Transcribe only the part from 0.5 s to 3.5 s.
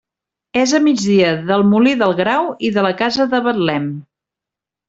És a migdia del Molí del Grau i de la casa de